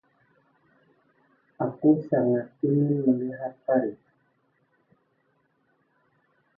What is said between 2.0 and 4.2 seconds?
sangat ingin melihat Paris.